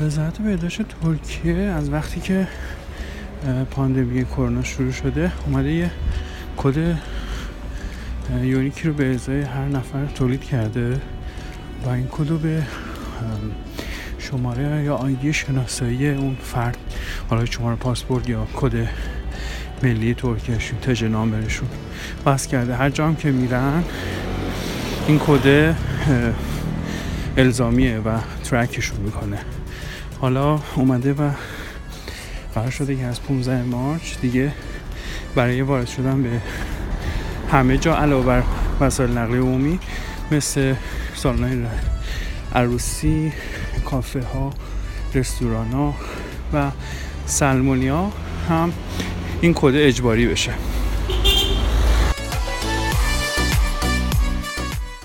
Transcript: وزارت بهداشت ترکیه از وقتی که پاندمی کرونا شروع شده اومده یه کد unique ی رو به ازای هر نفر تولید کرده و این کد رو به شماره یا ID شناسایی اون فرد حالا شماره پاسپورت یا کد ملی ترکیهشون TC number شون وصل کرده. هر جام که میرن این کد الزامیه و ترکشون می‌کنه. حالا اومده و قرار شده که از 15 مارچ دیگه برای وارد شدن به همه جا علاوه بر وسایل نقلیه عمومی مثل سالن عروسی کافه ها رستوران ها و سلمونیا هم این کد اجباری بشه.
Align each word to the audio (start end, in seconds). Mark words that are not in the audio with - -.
وزارت 0.00 0.38
بهداشت 0.38 0.82
ترکیه 1.02 1.54
از 1.54 1.90
وقتی 1.90 2.20
که 2.20 2.48
پاندمی 3.70 4.24
کرونا 4.24 4.62
شروع 4.62 4.92
شده 4.92 5.32
اومده 5.46 5.72
یه 5.72 5.90
کد 6.56 6.98
unique 8.42 8.81
ی 8.81 8.88
رو 8.88 8.94
به 8.94 9.14
ازای 9.14 9.42
هر 9.42 9.64
نفر 9.64 10.06
تولید 10.06 10.44
کرده 10.44 11.00
و 11.86 11.88
این 11.88 12.08
کد 12.10 12.28
رو 12.28 12.38
به 12.38 12.62
شماره 14.18 14.84
یا 14.84 14.96
ID 14.96 15.32
شناسایی 15.32 16.08
اون 16.10 16.36
فرد 16.42 16.76
حالا 17.30 17.44
شماره 17.44 17.76
پاسپورت 17.76 18.28
یا 18.28 18.46
کد 18.54 18.88
ملی 19.82 20.14
ترکیهشون 20.14 20.78
TC 20.78 21.04
number 21.04 21.42
شون 21.42 21.68
وصل 22.26 22.46
کرده. 22.46 22.76
هر 22.76 22.90
جام 22.90 23.16
که 23.16 23.30
میرن 23.30 23.84
این 25.08 25.18
کد 25.18 25.74
الزامیه 27.36 27.98
و 27.98 28.18
ترکشون 28.44 29.00
می‌کنه. 29.00 29.38
حالا 30.20 30.58
اومده 30.76 31.12
و 31.12 31.30
قرار 32.54 32.70
شده 32.70 32.96
که 32.96 33.04
از 33.04 33.22
15 33.22 33.62
مارچ 33.62 34.18
دیگه 34.22 34.52
برای 35.34 35.62
وارد 35.62 35.86
شدن 35.86 36.22
به 36.22 36.40
همه 37.52 37.78
جا 37.78 37.96
علاوه 37.96 38.26
بر 38.26 38.42
وسایل 38.80 39.18
نقلیه 39.18 39.40
عمومی 39.40 39.78
مثل 40.30 40.74
سالن 41.14 41.66
عروسی 42.54 43.32
کافه 43.84 44.22
ها 44.22 44.50
رستوران 45.14 45.72
ها 45.72 45.94
و 46.52 46.70
سلمونیا 47.26 48.12
هم 48.48 48.72
این 49.40 49.54
کد 49.54 49.72
اجباری 49.74 50.26
بشه. 50.26 50.52